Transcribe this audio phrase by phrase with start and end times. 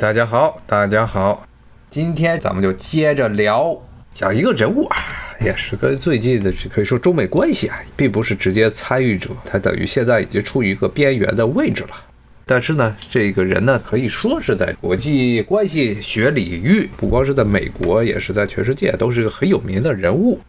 [0.00, 1.46] 大家好，大家好，
[1.90, 3.78] 今天咱们就接着聊
[4.14, 4.96] 讲一个人物啊，
[5.44, 11.90] 也是跟最近的可以说中美关系啊，并不是直接参与者，他等于现在已经处于一个边缘的位置了。
[12.46, 20.40] 但是呢，这个人呢，可以说是在国际关系学领域，不光是在美国，也是在全世界都是一个很有名的人物。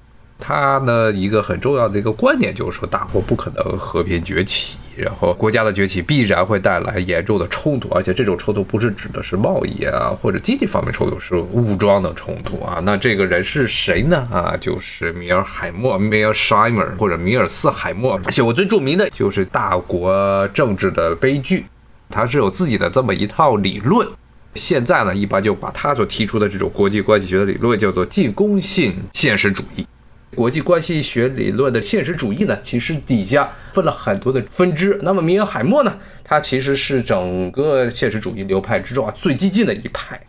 [0.41, 12.81] 他呢，一个很重要的一个观点就是说，大国不可能和平崛起，然后国家的崛起必然会带来严重的冲突，而且这种冲突不是指的是贸易啊或者经济方面冲突，是武装的冲突啊。
[12.83, 14.27] 那这个人是谁呢？
[14.31, 18.19] 啊，就是米尔海默 （Mearsheimer） 或者米尔斯海默。
[18.25, 21.65] 而且我最著名的就是大国政治的悲剧，
[22.09, 24.07] 他是有自己的这么一套理论。
[24.55, 29.85] 现在呢，一般就把他所提出的这种国际关系学的理论叫做进攻性现实主义。
[30.35, 34.97] 国际关系学理论的现实主义呢，其实底下分了很多的分支。
[35.03, 40.19] 那么米尔海默呢，他其实是整个现实主义流派之中啊最激进的一派。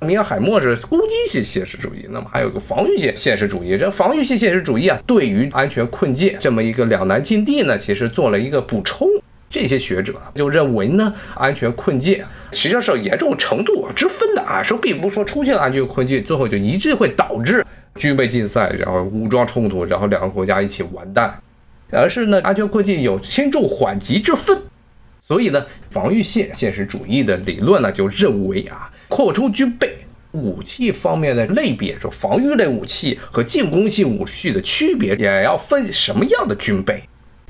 [0.00, 3.76] 米尔海默是攻击性现实主义，那么还有个防御性现实主义。
[3.78, 9.06] 这防御性现实主义啊，对于安全困境这么一个两难境地呢，其实做了一个补充。
[9.52, 17.62] 这些学者就认为呢，安全困境实际上是有严重程度之分的啊，说并不是说出现了安全困境，最后就一致会导致。
[17.96, 21.38] 军备竞赛，然后武装冲突，然后两个国家一起完蛋，
[21.90, 24.62] 而是呢，安全困境有轻重缓急之分，
[25.20, 29.98] 所以呢，防御性现实主义的理论呢，就认为啊，扩充军备
[30.30, 37.02] 武器方面的类别，说防御类武器和进攻性武器的区别，也要分什么样的军备。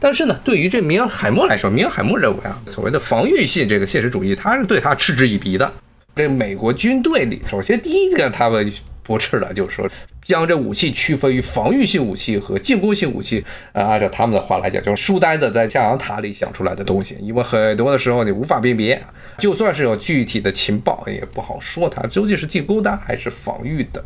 [0.03, 5.73] 但是呢，对于这米尔海默来说，米尔海默认为啊，所谓的防御性这个现实主义，他是对他嗤之以鼻的。
[6.17, 8.73] 这美国军队里，首先第一个他们。
[9.05, 9.91] 驳斥的，就是说
[10.25, 13.45] 将这武器区分于防御性武器和进攻性武器。
[13.73, 19.03] 啊，按照他们的话来讲，就是书呆子在象牙塔里想出来的东西，因为很多的时候你无法辨别，
[19.39, 24.03] 就算是有具体的情报，也不好说它究竟是进攻的还是防御的。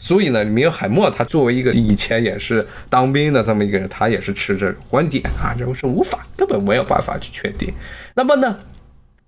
[0.00, 7.72] 所以呢，米尔海默他作为一个以前也是当兵的这么一个人，他也是持这种观点啊，认为是无法，根本没有办法去确定。
[8.14, 8.58] 那么呢？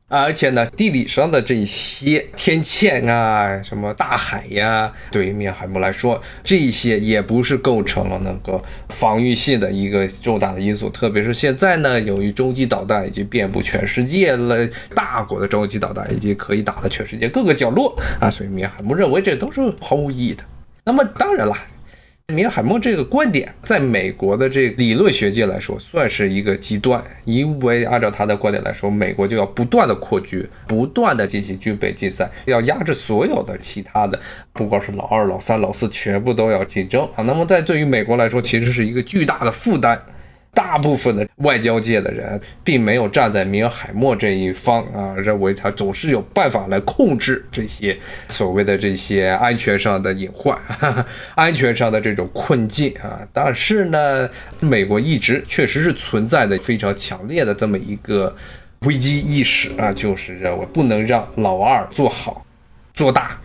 [0.09, 10.91] 而且呢，地理上的这些天堑啊，什么大海呀，对于米尔海默来说，这些也不是构成了那个防御性的一个重大的因素。
[10.91, 20.44] 特别是现在呢，由于洲际导弹已经遍布全世界了，大国的洲际导弹已经可以打到全世界各个角落啊，所以米尔海默认为这都是毫无意义的。
[20.84, 21.56] 那么当然了。
[22.28, 34.19] 米尔海默这个观点，在美国的这理论学界来说，算是一个极端，因为按照他的观点来说，美国就要不断的扩军，不断的进行军备竞赛，要压制所有的其他的，
[34.53, 37.25] 不光是老二、老三、老四，全部都要竞争啊。
[37.25, 40.00] 那么在对于美国来说，其实是一个巨大的负担。
[40.54, 47.98] 大部分的外交界的人并没有站在米尔海默这一方啊，认为他总是有办法来控制这些
[48.28, 53.26] 所谓的这些安全上的隐患、哈哈安全上的这种困境啊。
[53.32, 54.28] 但是呢，
[54.60, 58.34] 美国一直确实是存在的非常强烈的这么一个
[58.80, 62.44] 危机意识啊，就是认为不能让老二做好
[62.92, 63.40] 做大。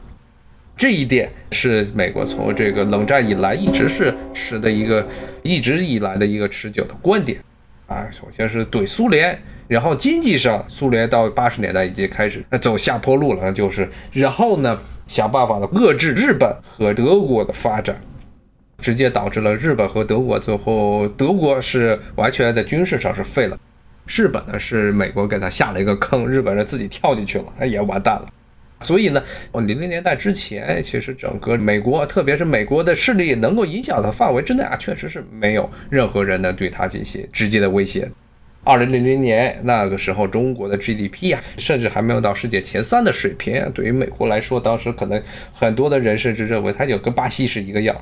[0.77, 5.05] 这一点是美国从这个冷战以来一直是持的一个
[5.41, 7.39] 一直以来的一个持久的观点，
[7.87, 9.37] 啊，首先是怼苏联，
[9.67, 17.99] 然后经济上苏联到八十年代已经开始走下坡路了，就是，然后呢想办法的遏制日本和德国的发展，
[18.77, 23.57] 直接导致了日本和德国最后德国是完全在军事上是废了，
[24.05, 28.29] 日本呢是美国给他下了一个坑，日本人自己跳进去了，也完蛋了。
[28.79, 38.09] 所以呢，我零零年代之前，其实整个美国，特别是美国的势力能够影响的范围之内啊，确实是没有任何人能对他进行直接的威胁。
[38.63, 43.71] 二零零零年那个时候，中国的 GDP 啊，甚至还没有到世界前三的水平。
[43.73, 45.21] 对于美国来说，当时可能
[45.53, 47.95] 很多的人甚至认为它就跟巴西是一个样。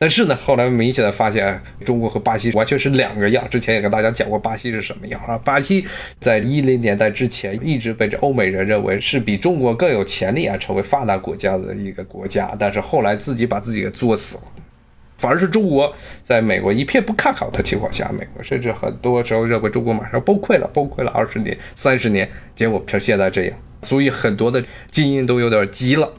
[0.00, 3.44] 但是呢，后来明显的发现，中国和巴西完全是两个样。
[3.50, 5.36] 之前也跟大家讲过，巴西是什么样啊？
[5.38, 5.84] 巴西
[6.20, 12.54] 在一零年代之前，一直被这欧美人认为是比中国更有潜力啊，成为发达国家的一个国家。
[12.56, 14.42] 但是后来自己把自己给作死了，
[15.16, 15.92] 反而是中国
[16.22, 23.58] 在美国一片不看好的情况下，美国甚至很多时候认为中国马上崩溃了，崩溃了二十年、三十年，结果成现在这样。
[23.82, 26.14] 所以很多的精英都有点急了。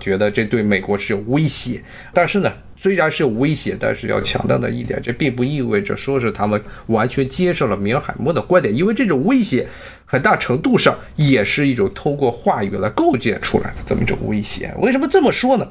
[0.00, 1.80] 觉得这对美国是有威胁，
[2.12, 2.52] 但是呢，
[2.82, 9.64] 虽然是有威胁，但是要强调的一点，这并不意味着说是他们完全接受了米尔海默的观点，因为这种威胁
[10.04, 14.74] 很大程度上也是一种通过话语来构建出来的这么一种威胁。
[14.78, 15.68] 为什么这么说呢？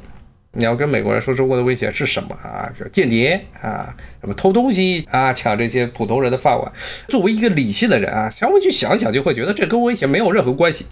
[0.54, 2.72] 你要跟美国人说中国的威胁是什么啊？
[2.78, 6.72] 是间谍啊，什么偷东西啊，抢这些普通人的饭碗。
[7.10, 10.86] 作为一个理性的人啊，稍微去想想就会觉得这跟威胁没有任何关系。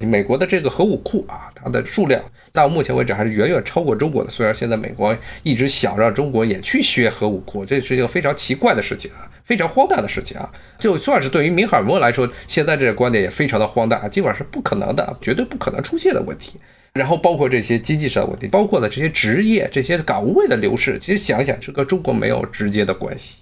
[0.00, 2.20] 美国的这个核武库啊，它的数量
[2.52, 4.30] 到目前为止还是远远超过中国的。
[4.30, 10.52] 虽然现在美国一直想让中国也去学核武库，这是一个非常奇怪的事情啊，非常荒诞的事情啊。
[10.78, 16.58] 就算是对于明尔默来说，现在这个观点也非常的荒诞，基本上是不可能的，绝对不可能出现的问题。
[16.92, 23.38] 然后包括这些经济上的问题，包括了这些职业、这些岗位的流失，其实想想，这跟中国没有直接的关系。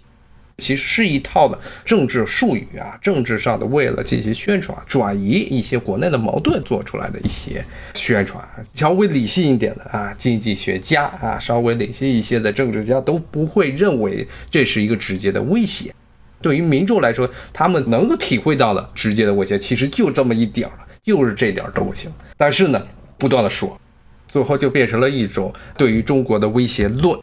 [0.59, 7.65] 其实是一套的政治术语啊，政治上的为了进行宣传，转移一些国内的矛盾做出来的一些
[7.95, 8.43] 宣传，
[8.75, 15.93] 稍微理性一点的啊，经济学家啊，稍微理性一些的政治家都不会认为这是一个直接的威胁。
[16.41, 22.09] 对于民众来说，他们能够体会到的直接的威胁，其实就这么一点儿了，就是这点东西。
[22.37, 23.81] 但是呢，不断的说，
[24.27, 27.19] 最后就变成了一种对于中国的威胁论。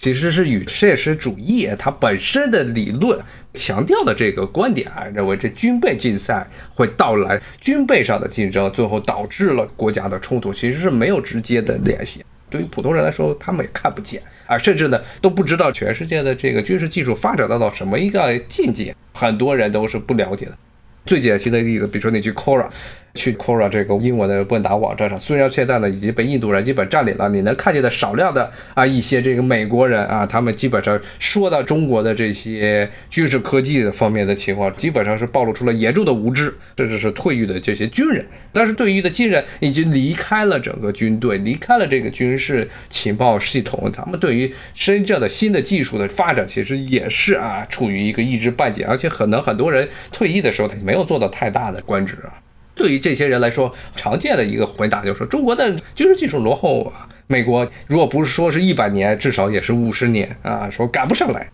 [0.00, 3.20] 其实是与现实主义它本身的理论
[3.52, 12.24] 强调的这个观点啊，认为这军备竞赛会到来，军备上的竞争最后导致了国家的冲突，其实是没有直接的联系。
[12.48, 20.56] 对于普通人来说，他们也看不见啊，甚至呢都不知道全世界的这个军事技术发展到到什么一个境界，很多人都是不了解的。
[21.04, 22.66] 最典型的例子，比如说你去 Quora。
[23.14, 38.24] 去查这个英文的问答网站上，虽然现在呢已经被印度人基本占领了，你能看见的少量的啊一些这个美国人啊，他们基本上说到中国的这些军事科技的方面的情况，基本上是暴露出了严重的无知，甚至是退役的这些军人。
[38.52, 52.34] 但是对于的军人已经离开了整个军队，离开了这个军事情报系统，他们对于真正的新的技术的发展，其实也是啊处于一个一知半解，而且可能很多人退役的时候他没有做到太大的官职啊。
[52.80, 56.90] 对于这些人来说，常见的一个回答就是说，中国的军事技术落后
[57.26, 61.46] 美国，如果不是说是一百年，至少也是五十年啊，说赶不上来。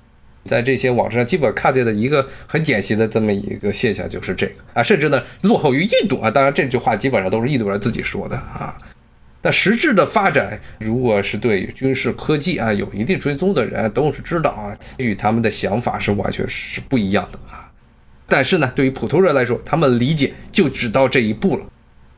[0.44, 6.30] 在这些网站上，基本看见的一个很典型的这么一个现象就是这个啊，甚至呢落后于印度啊。
[6.30, 8.78] 当然，这句话基本上都是印度人自己说的啊。
[9.42, 17.65] 但实质的发展，如果是对军事科技啊有一定追踪的人，都是知道啊，与他们的想法是完全是不一样的啊。
[18.28, 21.64] 但是呢，对于普通人来说，他们理解就只到这一步了。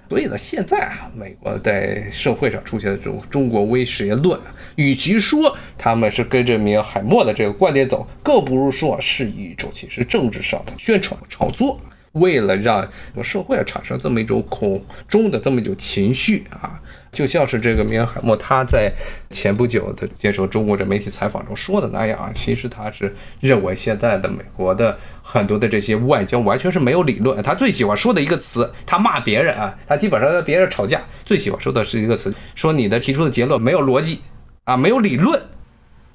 [0.08, 4.40] 所以呢，现在啊，美国在社会上出现的这种中国威胁论，
[4.76, 11.78] 与其说他们是跟着米尔海默的这个观点走，更不如说是一种其实政治上的宣传炒作，
[12.12, 12.90] 为了让
[13.22, 16.80] 社会啊产生这么一种恐中的这么一种情绪啊。
[17.10, 18.92] 就像是这个米尔海默他在
[19.30, 27.42] 前不久的接受中国这媒体采访中说的那样啊，其实他是认为现在的美国的很多的这些外交完全是没有理论。
[27.42, 34.20] 他最喜欢说的一个词，他骂别人啊，他基本上跟别人吵架最喜欢说的是一个词，说你的提出的结论没有逻辑
[34.64, 35.40] 啊，没有理论。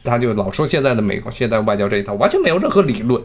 [0.03, 3.23] 他就老说现在的美国现在外交这一套完全没有任何理论，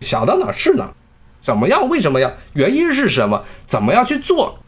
[0.00, 0.92] 想到哪是哪，
[1.40, 1.88] 怎么样？
[1.88, 2.32] 为什么要？
[2.52, 3.44] 原因是什么？
[3.66, 4.58] 怎么样去做？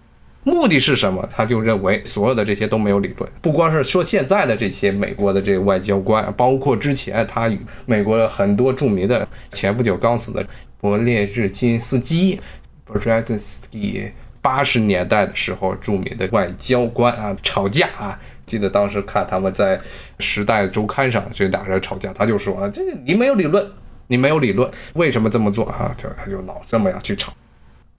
[0.42, 1.26] 目的是什么？
[1.31, 3.31] 他就认为所有的这些都没有理论。
[3.42, 10.44] 不光是说现在的这些美国的这个外交官，包括之前他与美国很多著名的前不久刚死的
[10.81, 12.40] 勃列日金斯基
[12.87, 19.76] b r z h n s k y 八十年代的时候著名的外交官啊吵架啊，记得当时看他们在
[20.19, 23.70] 《时代周刊》上这俩人吵架，他就说啊，这你没有理论，
[24.06, 25.94] 你没有理论，为什么这么做啊？
[26.02, 27.31] 就他就老这么样去吵。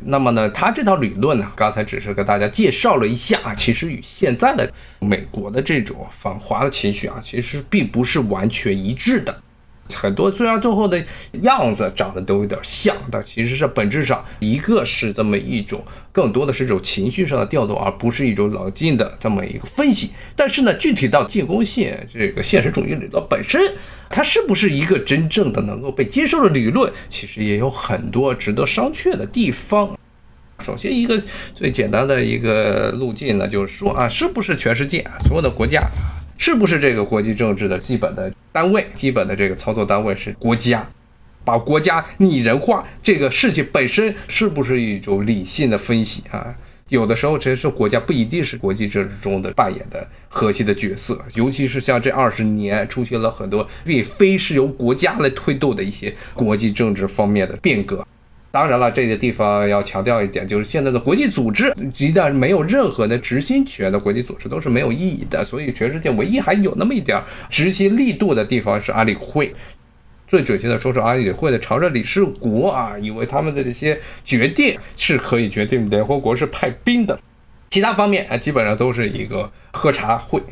[0.04, 9.42] 那么呢，他这套理论呢，刚才只是给大家介绍了一下，其实与现在的美国的这种反华的情绪啊，其实并不是完全一致的。
[9.96, 11.04] 很多虽然最后的
[11.42, 20.12] 样子长得都有点像，但其实是本质上一个是这么一种，更多的是这种情绪上的调动，而不是一种冷静的这么一个分析。
[20.36, 23.60] 但是呢，具体到进攻性这个现实主义理论本身，
[24.10, 29.98] 它是不是一个真正的能够被接受的理论，其实也有很多值得商榷的地方。
[30.64, 31.20] 首先，一个
[31.56, 35.82] 最简单的一个路径呢，就是说啊，是不是全世界所有的国家？
[36.42, 40.84] 是不是这个国际政治的基本的单位、基本的这个操作单位是国家？
[41.46, 46.56] 把国家拟人化，这个事情本身是不是一种理性的分析啊？
[46.90, 58.04] 有的时候，其实国家不一定是国际政治中的扮演的核心的角色，尤其是像这二十年出现了很多并非是由国家来推动的一些国际政治方面的变革。
[58.52, 65.42] 当然了，这个地方要强调一点，就是现在的国际组织一旦没有任何的执行权的国际组织都是没有意义的。
[65.42, 69.56] 所以，全世界唯一还有那么一点执行力度的地方是安理会。
[70.28, 77.18] 最准确的说，是安理会的常任理事国啊，因为他们的这些决定是可以决定联合国是派兵的。
[77.70, 80.44] 其他方面啊，基本上都是一个喝茶会。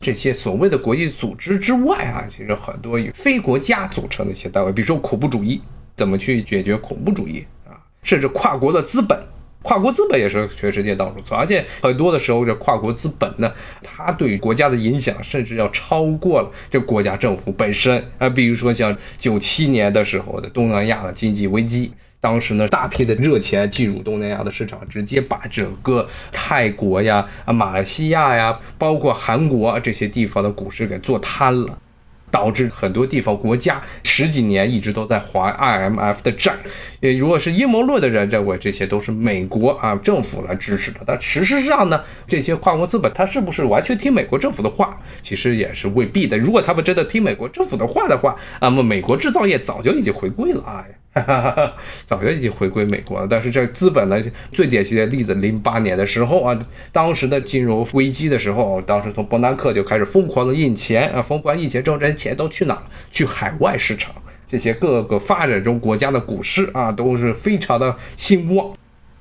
[0.00, 5.60] 这些所谓的国际组织之外啊，其实很多以非国家组成的一些单位，比如说恐怖主义。
[5.96, 7.76] 怎么去解决恐怖主义啊？
[8.02, 9.18] 甚至跨国的资本
[9.62, 13.50] 跨国资本也是全世界到处走，而且很多的时候，这跨国资本呢，
[13.82, 18.28] 它对国家的影响甚至要超过了这国家政府本身啊。
[18.28, 31.78] 比如说像九七年的时候的东南亚的经济危机，当时呢，大批的热钱进入东南亚的市场，直接把整个泰国呀、啊马来西亚呀，包括韩国这些地方的股市给做瘫了。
[32.34, 36.52] 导致很多地方国家十几年一直都在还 IMF 的债，
[36.98, 46.36] 也如果是阴谋论的人认为这些都是美国啊政府来支持的，但事实上呢，这些跨国资本它是不是完全听美国政府的话，其实也是未必的。
[46.36, 50.84] 如果他们真的听美国政府的话的话，那么美国制造业早就已经回归了啊。
[52.06, 54.20] 早就已经回归美国了，但是这资本呢，
[54.52, 56.58] 最典型的例子，零八年的时候啊，
[56.90, 62.82] 当时的金融危机的时候，当时从伯南克就开始疯狂的印钱啊，疯狂印钱之后，这些钱都去哪？
[63.10, 64.12] 去海外市场，
[64.46, 68.74] 这些各个发展中国家的股市啊，都是非常的兴旺。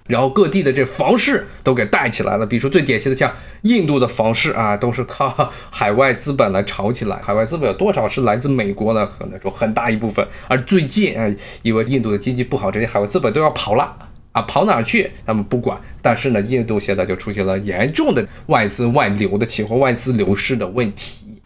[0.06, 3.32] 然后各地的这房市都给带起来了，比如说最典型的像
[3.62, 7.18] 印度的房市啊，都是靠海外资本来炒起来。
[7.22, 9.10] 海外资本有多少是来自美国呢？
[9.18, 10.28] 可能说很大一部分。
[10.50, 13.96] 而最近啊，因为印度的经济不好，这些海外资本都要跑了
[14.34, 15.10] 啊，跑哪去？
[15.26, 15.80] 他们不管。
[16.02, 21.42] 但是呢，印度现在就出现了严重的外资外流的情况，外资流失的问题，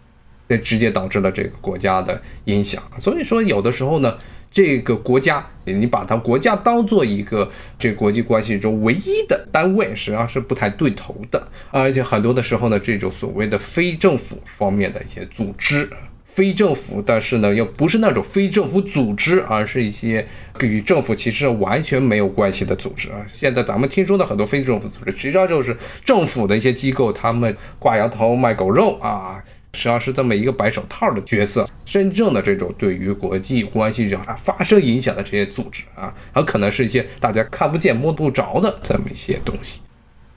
[0.49, 2.81] 这直接导致了这个国家的影响。
[2.97, 4.17] 所以说，有的时候呢。
[4.57, 7.47] 这个国家，你把它国家当做一个
[7.77, 11.47] 这国际关系中唯一的单位，实际上是不太对头的。
[11.69, 15.87] 而且很多的时候呢，这种所谓的非政府方面的一些组织，
[16.25, 20.27] 非政府，但是呢又不是那种非政府组织，而是一些
[20.61, 23.23] 与政府其实完全没有关系的组织啊。
[23.31, 29.43] 现在咱们听说的很多非政府组织，实际上就是政府的一些机构，他们挂羊头卖狗肉啊。
[29.73, 39.81] 实际上是这么一个白手套的角色，真正的这种对于国际关系上发生影响的这些组织啊，很可能是一些大家看不见摸不着的这么一些东西。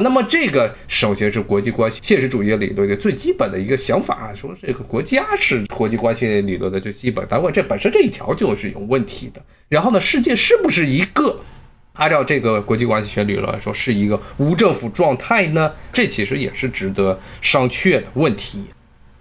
[0.03, 9.43] 那么这个首先是国际关系现实主义理论的最基本的一个想法，说这个国家是国际关系理论的最基本单位，这本身这一条就是有问题的。
[9.69, 11.39] 然后呢，世界是不是一个
[11.93, 15.71] 按照这个国际关系学理论来说是一个无政府状态呢？
[15.93, 18.65] 这其实也是值得商榷的问题。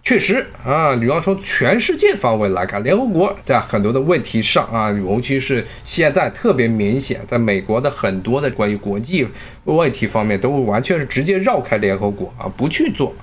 [0.01, 9.27] 确实啊，你要说全世界方位来看，联合国在很多的问题上啊，尤其是现在特别明显，在美国的很多的关于国际
[9.65, 13.13] 问题方面，都完全是直接绕开联合国啊，不去做。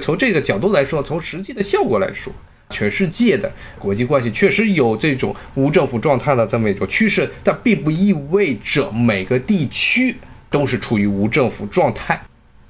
[0.00, 2.30] 从这个角度来说，从实际的效果来说，
[2.68, 10.16] 全世界的国际关系确实有这种无政府状态的这么一种趋势，但并不意味着每个地区
[10.50, 12.20] 都是处于无政府状态。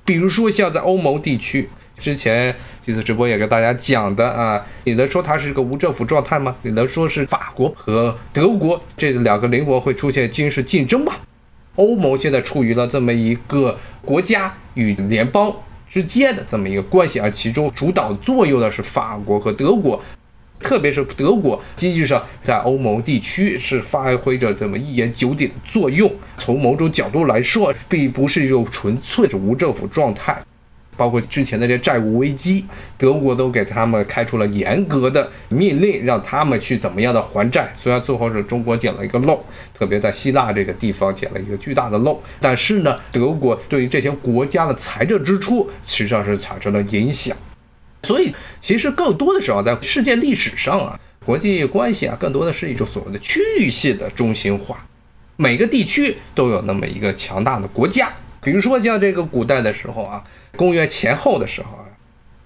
[0.04, 1.68] 比如说像在欧盟地区。
[1.98, 6.54] 之前几次直播也跟大家讲的啊，你能说它是一个无政府状态吗？
[6.62, 11.14] 你能说是法国和德国这两个邻国会出现军事竞争吗？
[11.76, 15.54] 欧盟现在处于了这么一个国家与联邦
[15.88, 20.02] 之间的这么一个关系，而其中主导作用的是法国和德国，
[20.60, 26.12] 特别是德国经济上在欧盟地区是发挥着这么一言九鼎的作用。
[26.36, 30.40] 从某种角度来说，并不是一种纯粹的无政府状态。
[30.96, 32.64] 包括之前的这债务危机，
[32.96, 37.72] 德国都给他们开出了严格的命令，让他们去怎么样的还债。
[37.76, 39.44] 虽然最后是中国捡了一个漏，
[39.76, 47.36] 特别在希腊这个地方捡了一个巨大的漏，但是呢，德国对于这些国家的财政支出实际上是产生了影响。
[48.02, 54.84] 所以，其实更多的时候，在世界历史上啊，国际关系啊，更多的是一种所谓的区域性的中心化，
[55.36, 58.12] 每个地区都有那么一个强大的国家。
[58.44, 60.22] 比如说像这个古代的时候啊。
[60.56, 61.82] 公元前后的时候啊，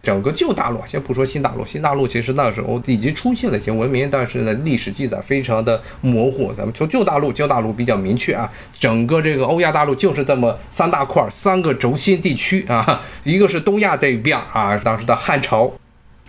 [0.02, 6.50] 整个旧大陆，先不说新大陆，新大陆其实那时候已经出现了一些文明，但是呢，历史记载非常的模糊。
[6.55, 15.71] 咱们从旧大陆，旧大陆比较明确啊，整个这个欧亚大陆就是这么三大块，三个轴心地区啊，一个是东亚这一边啊，当时的汉朝，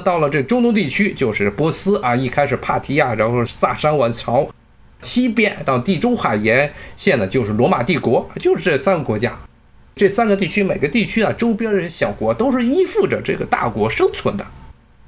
[0.04, 4.50] 到了这中东地区就是波斯啊，一开始帕提亚，然后萨珊王朝，
[5.02, 9.40] 西边到地中海沿线呢就是罗马帝国，就是这三个国家。
[9.96, 14.46] 这三个地区，每个地区啊，周边这些小国都是依附着这个大国生存的。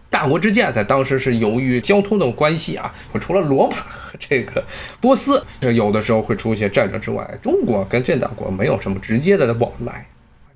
[0.10, 4.62] 大国之间在当时是由于交通的关系啊，除了罗马和这个
[5.00, 10.06] 波斯，这有的时候会出现战争之外，中国跟这两国没有什么直接的往来。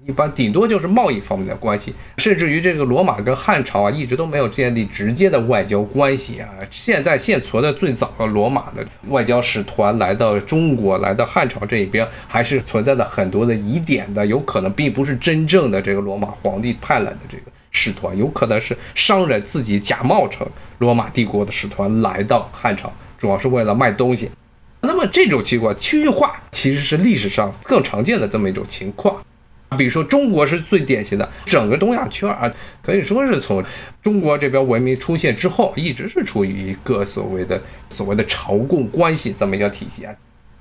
[0.08, 6.48] 一般顶多就是贸易方面的关系，甚至于这个罗马跟汉朝啊，一直都没有建立直接的外交关系啊。
[6.70, 20.48] 现在现存的最早的罗马的外交使团来到中国，来到汉朝这一边，还是存在的很多的疑点的，有可能并不是真正的这个罗马皇帝派来的这个使团，有可能是商人自己假冒成
[20.78, 24.30] 罗马帝国的使团来到汉朝，主要是为了卖东西。
[24.82, 29.20] 那么这种情况，区域化其实是历史上更常见的这么一种情况。
[29.76, 32.52] 比如说，中国是最典型的，整个东亚圈啊，
[32.82, 33.64] 可以说是从
[34.02, 40.14] 中国这边文明出现之后，一直是处于一个所谓的所谓的朝贡关系这么一个体系啊。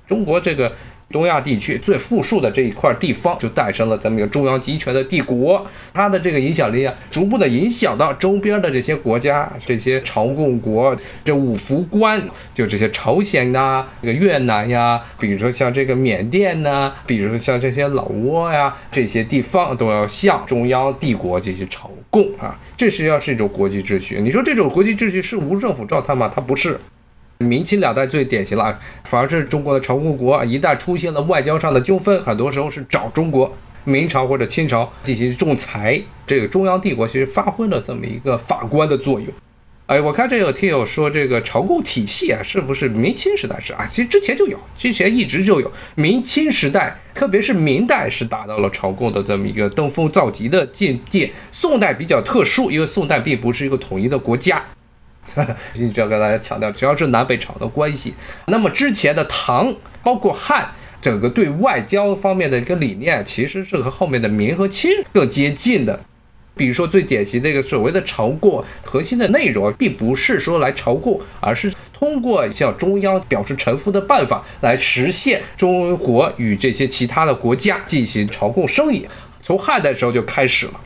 [0.07, 0.71] 中国这个。
[1.11, 12.19] 东亚地区最富庶的这一块地方，就诞生了咱们一个中央集权的帝国，它的这个影响力啊，逐步的影响到周边的这些国家，这些朝贡国，这五福关，
[12.55, 24.19] 就这些朝鲜呐，这个越南呀，比如说像这个缅甸呐，比如说像这些老挝呀，这些地方都要向中央帝国进行朝贡啊，这实际上是一种国际秩序。
[24.19, 26.31] 你说这种国际秩序是无政府状态吗？
[26.33, 26.79] 它不是。
[27.39, 36.01] 明清两代最典型了，反而是中国的朝贡国，一旦出现了外交上的纠纷，很多时候是找中国明朝或者清朝进行仲裁。
[36.25, 39.27] 这个中央帝国其实发挥了这么一个法官的作用。
[39.87, 43.87] 哎，我看这有听友说，这个朝贡体系啊，是不是明清时代是啊？
[43.91, 45.71] 其实之前就有，之前一直就有。
[45.93, 51.29] 明清时代，特别是明代是达到了朝贡的这么一个登峰造极的境界。
[51.51, 54.65] 宋代比较特殊，因为宋代并不是一个统一的国家。
[55.75, 58.13] 一直要跟大家强调，只要是南北朝的关系，
[58.47, 65.99] 那么之前的唐，包括汉，整个对外交方面的一个理念，其实是和后面的明和清更接近的。
[66.57, 79.05] 比如说最典型的一个所谓的朝贡，核心的内容并不是说来朝贡，而是通过向中央表示臣服的办法来实现中国与这些其他的国家进行朝贡生意。
[79.43, 80.79] 从汉代时候就开始了。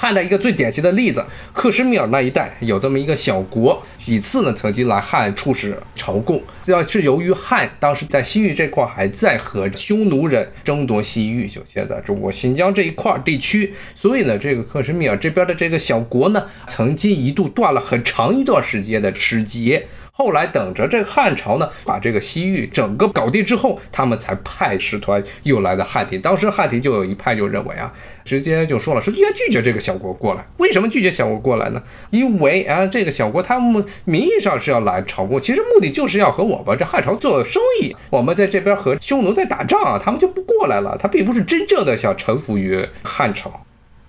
[0.00, 6.42] 汉代一个最典型的例子，克什米尔那一带有这么一个小国，几次呢曾经来汉出使朝贡。
[6.64, 19.86] 要是由于汉当时在西域这块还在和匈奴人争夺西域，就现在中国新疆这一块地区，所以呢，这个克什米尔这边的这个小国呢，曾经一度断了很长一段时间的使节。
[20.20, 26.20] 后来等着这汉朝呢，把这个西域整个搞定之后，他们才派使团又来的汉庭。
[26.20, 27.90] 当时汉庭就有一派就认为啊，
[28.22, 30.44] 直接就说了，说应该拒绝这个小国过来。
[30.58, 31.82] 为什么拒绝小国过来呢？
[32.10, 37.96] 因为啊，这个小国他们名义上是要来朝贡，其实目的就是要和我们这汉朝做生意。
[38.10, 40.98] 我们在这边和匈奴在打仗啊，他们就不过来了。
[41.00, 43.64] 他并不是真正的想臣服于汉朝。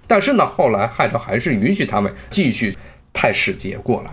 [0.08, 2.76] 但是呢，后来汉朝还是允许他们继续
[3.14, 4.12] 派使节过来。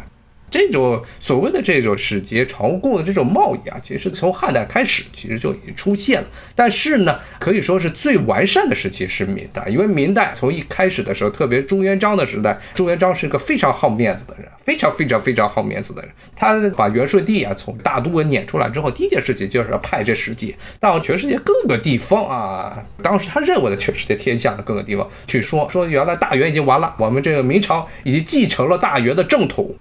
[0.51, 6.29] 这种所谓的这种使节朝贡的这种贸易啊，其实从汉代开始其实就已经出现了。
[6.55, 16.11] 但是呢，可以说是最完善的时期是明代，因为明代从一开始的时候，特别朱元璋的时代，朱元璋是一个非常好面子的人，非常非常非常好面子的人。
[16.35, 22.83] 他把元顺帝啊从大都给撵出来之后，第一件事情就是要派这使节到全世界各个地方啊。
[23.03, 29.75] 当时他认为的全世界天下的各个地方去说说，原来大元已经完了，我们这个明朝已经继承了大元的正统。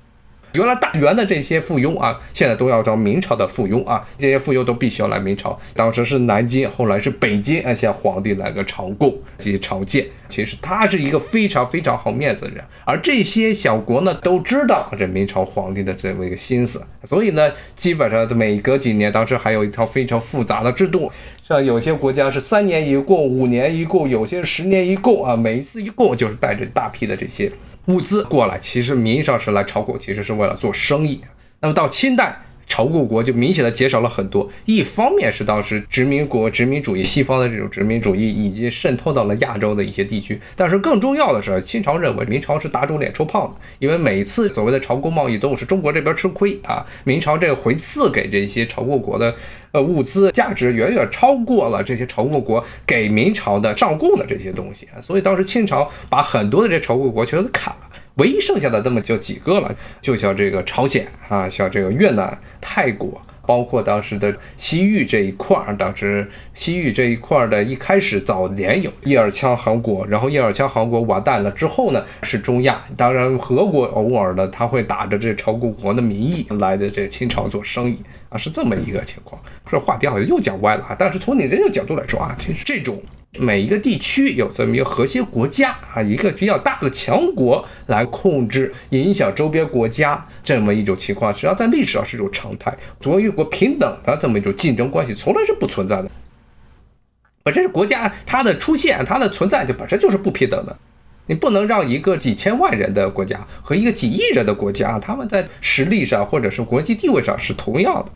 [0.57, 5.57] 原来大元的这些附庸啊，现在都要到明朝的附庸啊，这些附庸都必须要来明朝。
[5.75, 10.03] 当时是南京，后来是北京，啊，向皇帝来个朝贡及朝见。
[10.29, 21.11] 其实他是一个非常非常好面子的人，而这些小国呢，都知道这明朝皇帝的这么一个心思，所以呢，基本上每隔几年，当时还有一套非常复杂的制度，
[21.43, 27.51] 像有些国家是三年一贡，五年一贡，有些十年一贡啊，每一次一贡就是带着大批的这些。
[27.85, 31.21] 物资过来，其实名义上是来朝贡，其实是为了做生意。
[31.61, 32.41] 那么到清代。
[32.67, 49.33] 朝贡国就明显的减少了很多，一方面是当时殖民国殖民主义西方的这种殖民主义已经渗透到了亚洲的一些地区，但是更重要的是，清朝认为明朝是打肿脸充胖子，因为每次所谓的朝贡贸易都是中国这边吃亏啊，明朝这回赐给这些朝贡国的
[49.71, 57.89] 呃物资价值远远超过了这些朝贡国给明朝的上贡的这些东西，所以当时清朝把很多的这朝贡国全都砍了。
[58.17, 65.77] 唯一剩下的那么就几个了，就像这个朝鲜啊，像这个越南、泰国，包括当时的西域这一块儿。
[65.77, 72.83] 当时西域这一块儿的一开始早年有叶尔羌汗国，然后叶尔羌汗国完蛋了之后呢，是中亚。
[72.95, 77.97] 当然，俄国偶尔呢，他会打着这朝贡国的名义来的这清朝做生意
[78.37, 79.41] 是这么一个情况。
[79.69, 83.01] 这话题好像又讲歪了啊，但是从你这个角度来说啊，其实这种。
[83.39, 92.75] 每一个地区有这么一个核心国家啊，一个比较大的强国来控制、影响周边国家这么一种情况，实际上在历史上是一种常态。
[92.99, 96.09] 作为一国平等的这么一种竞争关系，从来是不存在的。
[97.43, 100.75] 本身是国家它的出现、它的存在就本身就是不平等的。
[101.27, 108.11] 你不能让一个几千万人的国家和一个几亿人的国家，他们在实力上或者是国际地位上是同样的。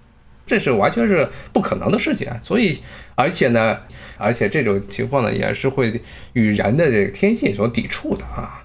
[0.51, 2.77] 这是完全是不可能的事情，所以，
[3.15, 3.77] 而且呢，
[4.17, 6.01] 而且这种情况呢，也是会
[6.33, 8.57] 与人的这个天性所抵触的啊。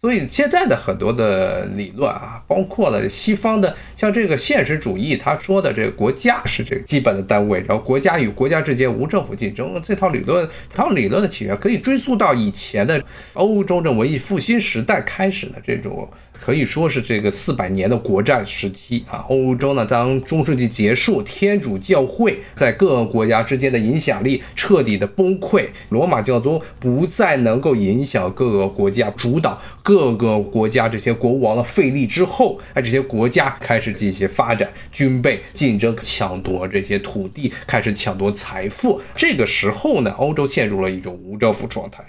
[0.00, 16.08] 所以现在的很多的理论啊，包括了西方的，像这个现实主义，他说的这个国家是这个基本的单位，然后国家与国家之间无政府竞争，这套理论，这套理论的起源可以追溯到以前的欧洲的文艺复兴时代开始的这种。
[16.40, 39.00] 可以说是这个四百年的国战时期啊，欧洲呢，当中世纪结束，天主教会在各个国家之间的影响力彻底的崩溃，罗马教宗不再能够影响各个国家，主导各个国家这些国王的费力之后，哎，这些国家开始进行发展，军备竞争，抢夺这些土地，开始抢夺财富。
[39.16, 42.04] 这个时候呢，欧洲陷入了一种无政府状态。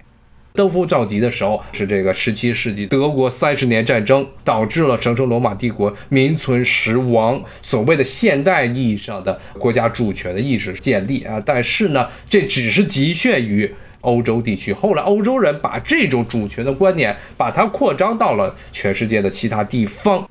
[0.57, 11.39] 登峰造极的时候是这个十七世纪德国三十年战争，导致了神圣罗马帝国名存实亡，所谓的现代意义上的国家主权的意识建立啊。
[11.45, 14.73] 但是呢，这只是局限于欧洲地区。
[14.73, 20.27] 后来欧洲人把这种主权的观念，把它扩张到了全世界的其他地方。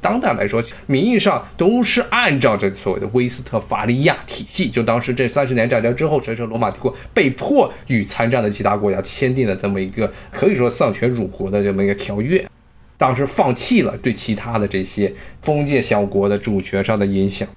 [0.00, 4.70] 当代来说，名义上都是按照这所谓的威斯特伐利亚体系。
[4.70, 12.44] 就当时这三十年战争之后，神圣罗马帝国被迫与参战的其他国家签订了这么一个可以说丧权辱国的这么一个条约。
[12.96, 17.48] 当时放弃了对其他的这些封建小国的主权上的影响。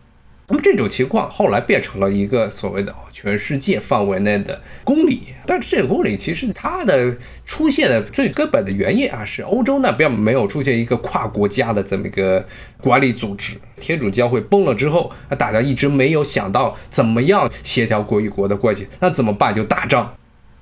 [0.53, 7.11] 那么这种情况后来变成了一个所谓的全世界范围内的公理，但是这个公理其实它的
[7.43, 12.45] 出现的最根本的原因啊，是欧洲那边没有出现一个跨国家的这么一个
[12.79, 19.55] 管理组织，天主教会崩了之后，那大家一直没有想到怎么样协调国与国的关系，那怎么办？
[19.55, 20.13] 就打仗。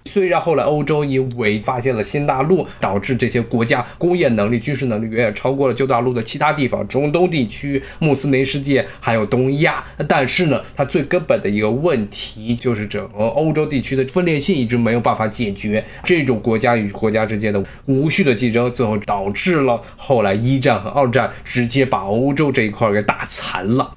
[0.06, 23.96] 虽然后来欧洲因为发现了新大陆，导致这些国家工业能力、军事能力远远超过了旧大陆的其他地方，中东地区、穆斯林世界还有东亚，但是呢，它最根本的一个问题就是整个欧洲地区的分裂性一直没有办法解决，这种国家与国家之间的无序的竞争，最后导致了后来一战和二战直接把欧洲这一块给打残了。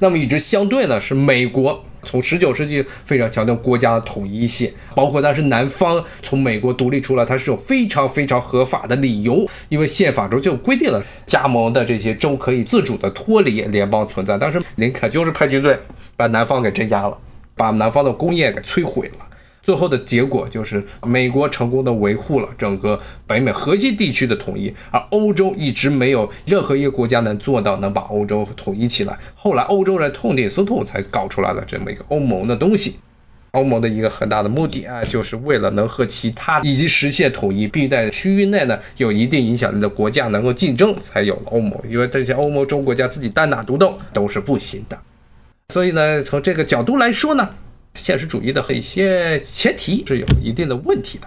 [0.00, 1.84] 那么与之相对呢，是美国。
[2.04, 14.38] 从十九世纪非常强调国家的统一性，包括当时南方从美国独立出来，它是有非常非常合法的理由，因为宪法中就规定了加盟的这些州可以自主的脱离联邦存在。
[14.38, 15.78] 当时林肯就是派军队
[16.16, 17.18] 把南方给镇压了，
[17.56, 19.26] 把南方的工业给摧毁了。
[19.64, 29.18] 最后的结果就是美国成功的维护了整个北美核心地区的统一，而欧洲一直没有任何一个国家能做到能把欧洲统一起来。
[29.34, 32.96] 后来欧洲人痛定思痛，才搞出来了这么一个欧盟的东西。
[33.52, 41.72] 欧盟的一个很大的目的啊，就是为了能和其他以及实现统一，并在区域内呢有一定影响力的国家能够竞争，才有了欧盟。
[41.88, 44.98] 因为这些欧盟中国家自己单打独斗都是不行的。
[45.70, 47.48] 所以呢，从这个角度来说呢。
[47.94, 51.26] 现实主义的一些前提是有一定的问题的，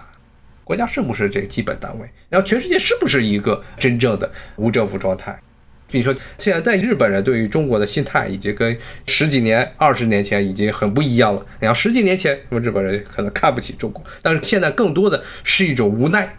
[0.64, 2.08] 国家是不是这个基本单位？
[2.28, 5.38] 然后全世界是不是一个真正的无政府状态？
[5.90, 8.76] 比如说，现在在日本人对于中国的心态已经跟
[9.06, 11.44] 十几年、二十年前已经很不一样了。
[11.58, 16.36] 然后十几年前，那么日本人可能看不起中国，但是现在更多的是一种无奈。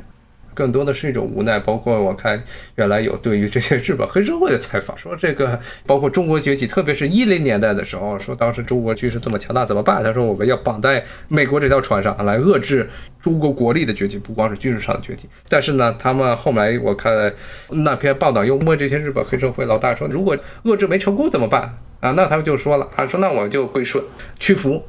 [0.53, 2.41] 更多的是一种无奈，包括我看
[2.75, 10.03] 原来有对于这些日本黑社会的采访，说这个包括中国崛起，特别是一零年代的时候，说当时中国军事这么强大怎么办？
[10.03, 12.89] 他说我们要绑在美国这条船上来遏制
[13.21, 15.29] 中国国力的崛起，不光是军事上的崛起。
[15.47, 17.33] 但是呢，他们后来我看
[17.69, 22.11] 那篇报道又问这些日本黑社会老大说，如果遏制没成功怎么办啊？
[22.11, 24.03] 那他们就说了，他说那我就归顺
[24.39, 24.83] 屈服，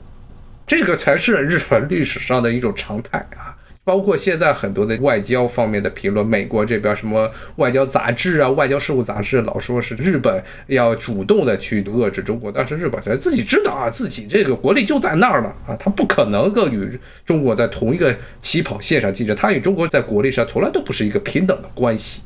[0.67, 3.50] 这个才是日本历史上的一种常态啊。
[3.83, 22.23] 包括现在很多的外交方面的评论，美国这边什么外交杂志啊、外交事务杂志，老说是日本要主动的去遏制中国，但是日本自己知道啊，自己这个国力就在那儿了啊，他不可能够与中国在同一个起跑线上竞争，他与中国在国力上从来都不是一个平等的关系。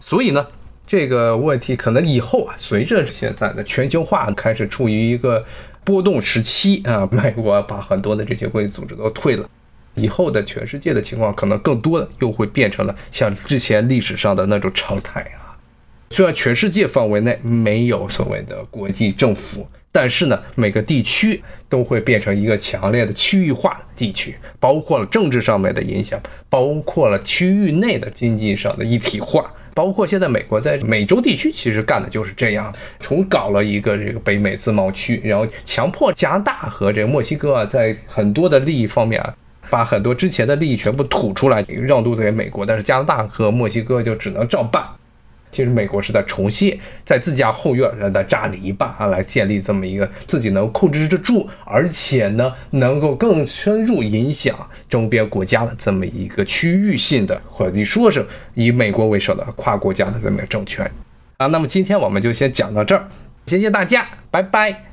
[0.00, 0.46] 所以呢，
[0.86, 5.44] 这个问题可能以后啊，随着现在的全球化开始处于一个
[5.84, 9.46] 波动时期啊，美国把很多的这些国际组织都退了。
[9.94, 15.56] 以后的全世界的情况，可能更多的又会变成了像之前历史上的那种常态啊。
[16.10, 39.32] 虽然全世界范围内没有所谓的国际政府，但是呢，每个地区都会变成一个强烈的区域化地区，包括了政治上面的影响，包括了区域内的经济上的一体化，包括现在美国在美洲地区其实干的就是这样，重搞了一个这个北美自贸区，然后强迫加拿大和这个墨西哥啊，在很多的利益方面啊。
[39.70, 44.84] 把很多之前的利益全部吐出来，让渡给美国，但是加拿大和墨西哥就只能照办。
[45.52, 54.54] 其实美国是在重新在自家后院的扎篱笆啊，来建立这么一个自己能控制得住，而且呢能够更深入影响
[54.88, 60.88] 周边国家的这么一个区域性的，或者你说是以美国为首的跨国家的这么一个政权
[61.38, 61.48] 啊。
[61.48, 63.08] 那么今天我们就先讲到这儿，
[63.46, 64.89] 谢谢大家，拜拜。